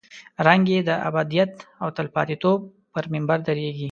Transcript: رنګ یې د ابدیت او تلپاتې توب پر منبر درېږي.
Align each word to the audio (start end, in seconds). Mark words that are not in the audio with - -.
رنګ 0.47 0.63
یې 0.73 0.79
د 0.89 0.91
ابدیت 1.09 1.53
او 1.81 1.87
تلپاتې 1.97 2.35
توب 2.43 2.59
پر 2.93 3.03
منبر 3.11 3.39
درېږي. 3.47 3.89